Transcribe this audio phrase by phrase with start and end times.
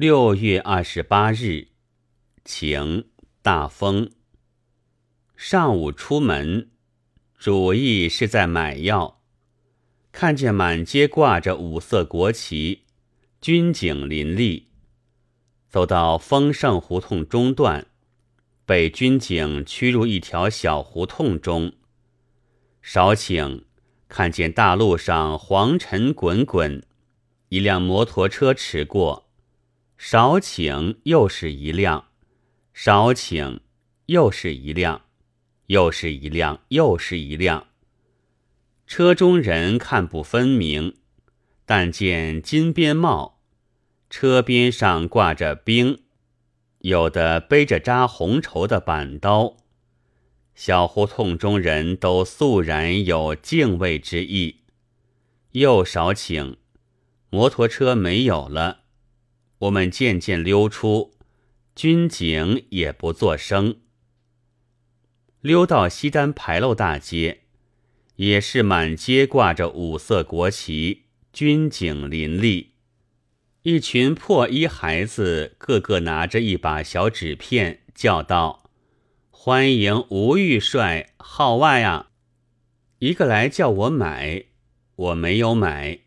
[0.00, 1.70] 六月二十八日，
[2.44, 3.08] 晴，
[3.42, 4.08] 大风。
[5.34, 6.70] 上午出门，
[7.36, 9.20] 主意是在买药，
[10.12, 12.84] 看见满街挂着五色国旗，
[13.40, 14.68] 军警林立。
[15.68, 17.88] 走到丰盛胡同中段，
[18.64, 21.72] 被军警驱入一条小胡同中。
[22.80, 23.64] 少顷，
[24.06, 26.84] 看见大路上黄尘滚滚，
[27.48, 29.27] 一辆摩托车驰过。
[29.98, 32.04] 少顷，又是一辆；
[32.72, 33.58] 少顷，
[34.06, 35.00] 又是一辆；
[35.66, 37.66] 又是一辆，又是一辆。
[38.86, 40.94] 车中人看不分明，
[41.66, 43.40] 但见金边帽，
[44.08, 46.04] 车边上挂着兵，
[46.78, 49.56] 有的背着扎红绸的板刀。
[50.54, 54.60] 小胡同中人都肃然有敬畏之意。
[55.52, 56.56] 又少顷，
[57.30, 58.84] 摩托车没有了。
[59.58, 61.14] 我们渐渐溜出，
[61.74, 63.76] 军警也不作声。
[65.40, 67.40] 溜到西单牌楼大街，
[68.16, 72.74] 也是满街挂着五色国旗，军警林立。
[73.62, 78.70] 一群破衣孩子，个个拿着一把小纸片，叫道
[79.30, 82.10] ：“欢迎吴玉帅号外啊！”
[83.00, 84.44] 一个来叫我买，
[84.94, 86.00] 我没有买。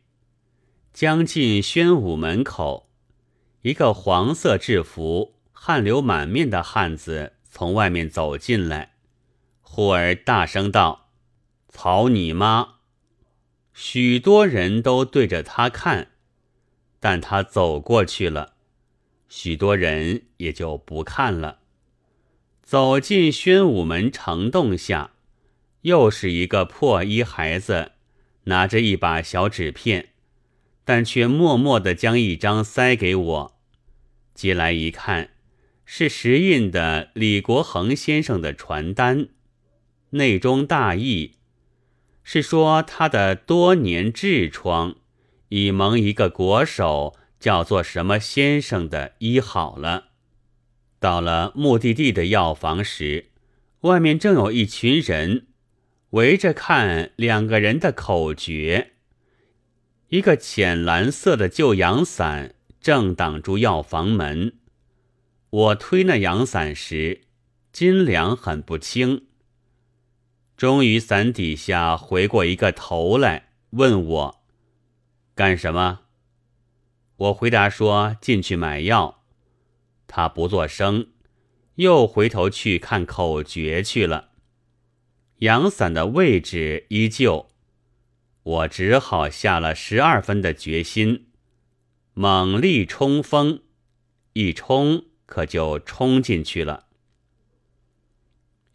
[0.93, 2.90] 将近宣武门口。
[3.61, 8.93] 一个黄色制服、汗流满面的汉子从外面走进来，
[9.61, 11.09] 忽而大声道
[11.69, 12.75] ：“草你妈！”
[13.73, 16.09] 许多人都对着他看，
[16.99, 18.53] 但他走过去了，
[19.29, 21.59] 许多人也就不看了。
[22.63, 25.11] 走进宣武门城洞下，
[25.81, 27.91] 又是一个破衣孩子，
[28.45, 30.10] 拿着一把小纸片。
[30.83, 33.59] 但却默默地将一张塞给我，
[34.33, 35.29] 接来一看，
[35.85, 39.29] 是石印的李国恒先生的传单，
[40.11, 41.35] 内中大意
[42.23, 44.95] 是说他的多年痔疮
[45.49, 50.09] 已蒙一个国手叫做什么先生的医好了。
[50.99, 53.31] 到了目的地的药房时，
[53.81, 55.47] 外面正有一群人
[56.11, 58.90] 围着看两个人的口诀。
[60.11, 64.59] 一个浅蓝色的旧阳伞正挡住药房门，
[65.49, 67.21] 我推那阳伞时，
[67.71, 69.27] 斤两很不轻。
[70.57, 74.43] 终于伞底下回过一个头来，问我
[75.33, 76.01] 干什么？
[77.15, 79.23] 我回答说进去买药。
[80.07, 81.07] 他不作声，
[81.75, 84.31] 又回头去看口诀去了。
[85.37, 87.50] 阳伞的位置依旧。
[88.43, 91.27] 我只好下了十二分的决心，
[92.13, 93.61] 猛力冲锋，
[94.33, 96.87] 一冲可就冲进去了。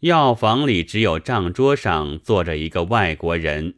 [0.01, 3.75] 药房里只有账桌上坐着一个外国人，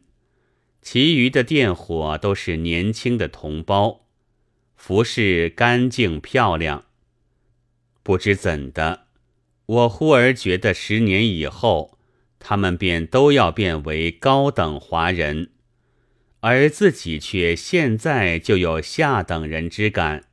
[0.80, 4.06] 其余的店伙都是年轻的同胞，
[4.76, 6.84] 服饰干净漂亮。
[8.02, 9.06] 不知怎的，
[9.66, 11.98] 我忽而觉得十年以后，
[12.38, 15.50] 他们便都要变为高等华人。
[16.40, 20.24] 而自己却现在就有下等人之感，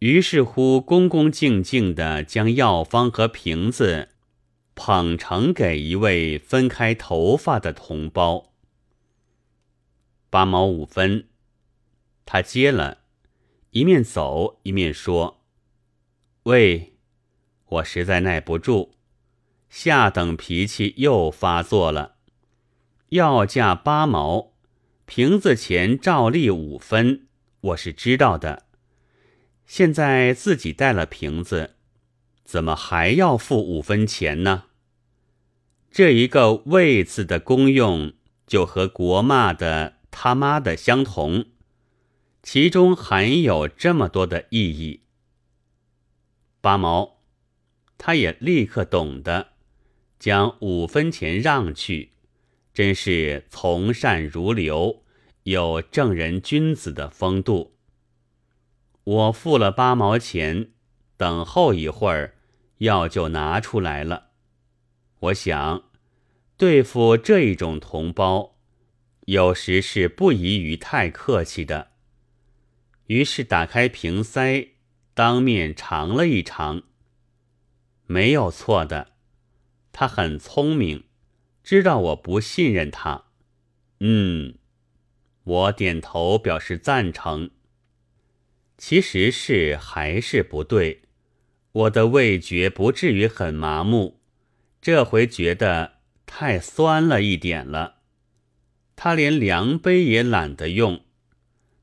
[0.00, 4.08] 于是乎恭恭敬敬地将药方和瓶子
[4.74, 8.52] 捧呈给一位分开头发的同胞。
[10.30, 11.28] 八毛五分，
[12.26, 12.98] 他接了，
[13.70, 15.44] 一面走一面说
[16.44, 16.94] ：“喂，
[17.66, 18.94] 我实在耐不住，
[19.68, 22.16] 下等脾气又发作了，
[23.10, 24.49] 要价八毛。”
[25.12, 27.26] 瓶子钱照例五分，
[27.62, 28.66] 我是知道的。
[29.66, 31.74] 现在自己带了瓶子，
[32.44, 34.66] 怎么还要付五分钱呢？
[35.90, 38.12] 这一个“位”字的功用，
[38.46, 41.46] 就和国骂的“他妈的”相同，
[42.44, 45.02] 其中含有这么多的意义。
[46.60, 47.18] 八毛，
[47.98, 49.48] 他也立刻懂得，
[50.20, 52.12] 将五分钱让去。
[52.72, 55.02] 真是从善如流，
[55.44, 57.76] 有正人君子的风度。
[59.04, 60.70] 我付了八毛钱，
[61.16, 62.34] 等候一会儿，
[62.78, 64.30] 药就拿出来了。
[65.20, 65.84] 我想，
[66.56, 68.56] 对付这一种同胞，
[69.26, 71.92] 有时是不宜于太客气的。
[73.06, 74.74] 于是打开瓶塞，
[75.14, 76.82] 当面尝了一尝，
[78.06, 79.12] 没有错的。
[79.92, 81.04] 他很聪明。
[81.62, 83.26] 知道我不信任他，
[84.00, 84.54] 嗯，
[85.50, 87.50] 我点头表示赞成。
[88.78, 91.02] 其实是还是不对，
[91.72, 94.20] 我的味觉不至于很麻木，
[94.80, 95.94] 这回觉得
[96.24, 97.96] 太酸了一点了。
[98.94, 101.00] 他连量杯也懒得用，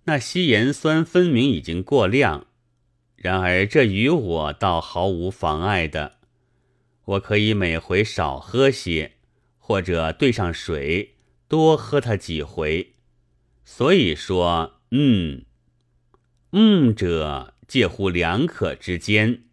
[0.05, 2.47] 那稀盐酸分明已经过量，
[3.17, 6.19] 然而这与我倒毫无妨碍的，
[7.03, 9.13] 我可以每回少喝些，
[9.57, 11.15] 或者兑上水
[11.49, 12.93] 多喝它几回。
[13.69, 15.43] 所以说，嗯，
[16.51, 19.43] 嗯者介乎两可之间，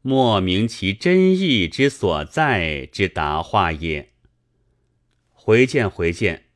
[0.00, 4.14] 莫明其真意之所在之答话也。
[5.30, 6.46] 回见，回见，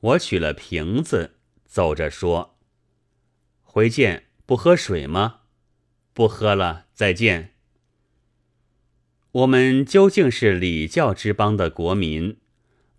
[0.00, 2.58] 我取了瓶子，走着说
[3.62, 5.42] ：“回见，不喝水吗？
[6.12, 7.54] 不喝了，再见。”
[9.30, 12.38] 我们究竟是礼教之邦的国民，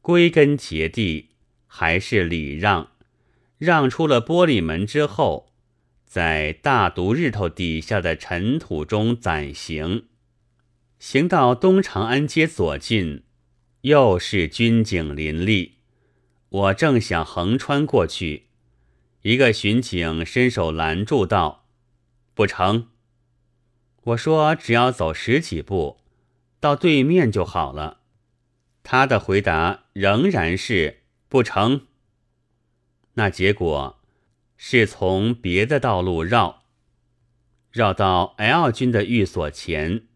[0.02, 1.35] 归根结底。
[1.78, 2.92] 还是礼让，
[3.58, 5.52] 让出了玻璃门之后，
[6.06, 10.06] 在大毒日头底下的尘土中暂行，
[11.00, 13.24] 行到东长安街左近，
[13.82, 15.74] 又是军警林立。
[16.48, 18.46] 我正想横穿过去，
[19.24, 21.66] 一个巡警伸手拦住道
[22.34, 22.88] ：“不成。”
[24.04, 25.98] 我说：“只要走十几步，
[26.62, 28.00] 到对面就好了。”
[28.82, 31.02] 他的回答仍然是。
[31.28, 31.88] 不成。
[33.14, 34.02] 那结果
[34.58, 36.64] 是从别的道路绕，
[37.72, 40.08] 绕到 L 军的寓所前，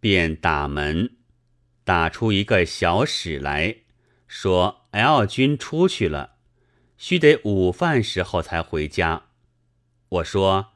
[0.00, 1.16] 便打门，
[1.84, 3.78] 打出一个小使来
[4.26, 6.36] 说 L 军出去了，
[6.96, 9.26] 须得午饭时候才回家。
[10.08, 10.72] 我说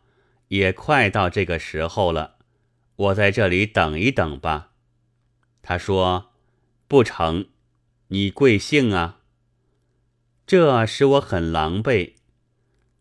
[0.49, 2.39] 也快到这个时候了，
[2.97, 4.73] 我在这里等一等吧。
[5.61, 6.33] 他说
[6.87, 7.49] 不成，
[8.09, 9.18] 你贵姓啊？
[10.49, 12.15] 这使我很狼狈，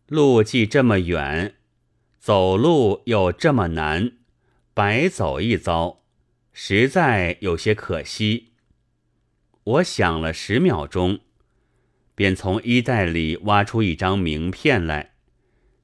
[0.06, 1.54] 路既这么远，
[2.18, 4.18] 走路又这么难，
[4.74, 6.02] 白走一遭，
[6.52, 8.52] 实在有些可惜。
[9.64, 11.20] 我想了十秒钟，
[12.14, 15.14] 便从衣袋里挖出一张名片来，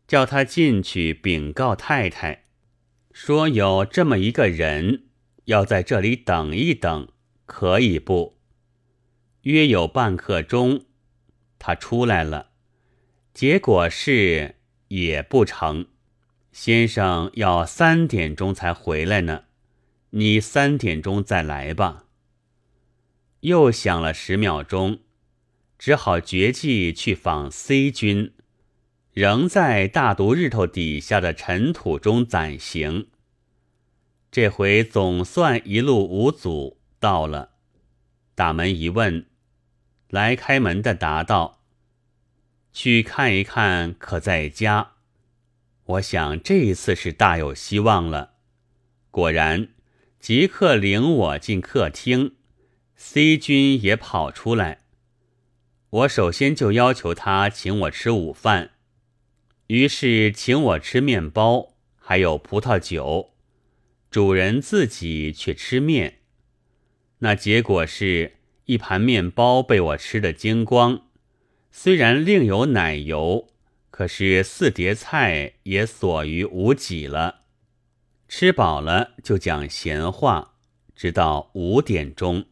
[0.07, 2.45] 叫他进去禀告太太，
[3.11, 5.05] 说有这么一个人
[5.47, 7.09] 要在这里等一等，
[7.47, 8.37] 可以不？
[9.45, 10.85] 约有半刻钟。
[11.67, 12.51] 他出来了，
[13.33, 14.57] 结果是
[14.89, 15.87] 也不成。
[16.53, 19.45] 先生要三点钟才回来呢，
[20.11, 22.05] 你三点钟再来吧。
[23.41, 24.99] 又想了十秒钟，
[25.79, 28.35] 只好决计去访 C 军，
[29.15, 33.07] 仍在大毒日头底下的尘土中暂行。
[34.31, 37.53] 这回总算一路无阻到了，
[38.35, 39.25] 打门一问。
[40.15, 41.65] 来开门的答道
[42.73, 44.93] ：“去看一看，可在家？
[45.87, 48.35] 我想这一次是大有希望了。
[49.11, 49.71] 果然，
[50.21, 52.37] 即刻领我进客厅。
[52.95, 54.83] C 君也跑出来。
[55.91, 58.71] 我首先就要求他请我吃午饭，
[59.67, 63.35] 于是请我吃面包，还有葡萄酒。
[64.13, 66.21] 主人自己却吃面。
[67.19, 71.03] 那结果是。”一盘面包被我吃得精光，
[71.71, 73.49] 虽然另有奶油，
[73.91, 77.43] 可是四碟菜也所余无几了。
[78.27, 80.55] 吃饱了就讲闲话，
[80.97, 82.47] 直到五点钟。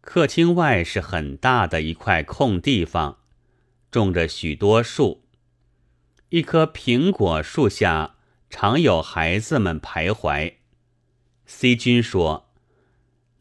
[0.00, 3.18] 客厅外是很大的一块空地方，
[3.90, 5.24] 种着许多树。
[6.28, 8.14] 一棵苹果树下
[8.48, 10.54] 常有孩子们徘徊。
[11.46, 12.53] C 君说。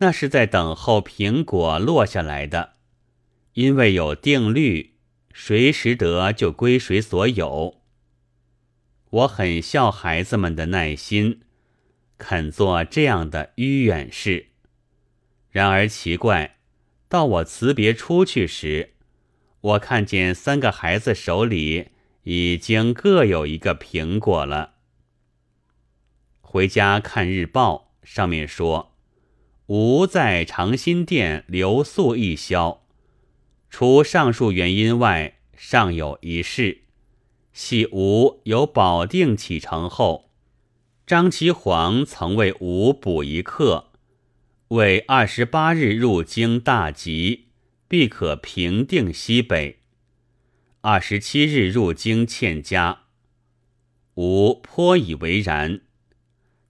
[0.04, 2.74] 那是在等候苹果落下来的，
[3.54, 4.96] 因为有定律，
[5.32, 7.82] 谁识得就归谁所有。
[9.10, 11.44] 我很笑孩子们的耐心，
[12.18, 14.48] 肯做这样的迂远事。
[15.50, 16.58] 然而奇怪，
[17.08, 18.96] 到我辞别出去时，
[19.62, 21.92] 我看见三个孩子手里
[22.24, 24.74] 已经各有一个苹果了。
[26.42, 28.93] 回家看日报，上面说。
[29.68, 32.82] 吾在长辛店留宿一宵，
[33.70, 36.82] 除上述原因外，尚有一事，
[37.54, 40.30] 系吾由保定启程后，
[41.08, 43.92] 张其煌曾为吾补一课，
[44.68, 47.46] 为二十八日入京大吉，
[47.88, 49.78] 必可平定西北；
[50.82, 53.04] 二十七日入京欠家，
[54.16, 55.80] 吾颇以为然。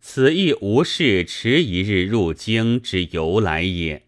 [0.05, 4.05] 此亦无事迟一日入京之由来也。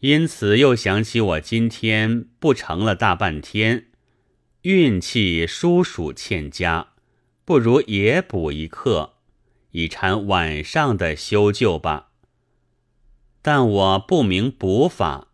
[0.00, 3.86] 因此又想起我今天不成了大半天，
[4.62, 6.88] 运气殊属欠佳，
[7.44, 9.14] 不如也补一课，
[9.70, 12.10] 以缠晚上的修旧吧。
[13.42, 15.28] 但我不明补法，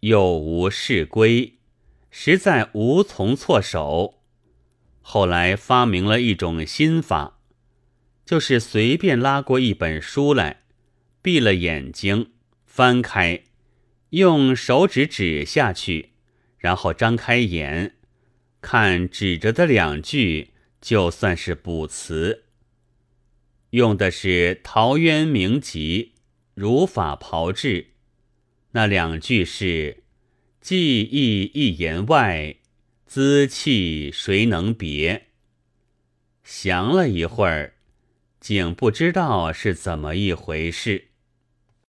[0.00, 1.58] 又无事规，
[2.10, 4.22] 实在无从措手。
[5.02, 7.40] 后来发明了一种新法，
[8.24, 10.62] 就是随便拉过一本书来，
[11.20, 12.30] 闭了眼睛，
[12.64, 13.42] 翻开。
[14.10, 16.10] 用手指指下去，
[16.58, 17.96] 然后张开眼，
[18.60, 20.50] 看指着的两句，
[20.80, 22.44] 就算是补词。
[23.70, 26.12] 用的是陶渊明集
[26.54, 27.82] 《儒法炮制》，
[28.72, 30.02] 那两句是
[30.60, 32.56] “记忆一言外，
[33.06, 35.28] 兹气谁能别”。
[36.44, 37.76] 想了一会儿，
[38.42, 41.11] 竟不知道是怎么一回事。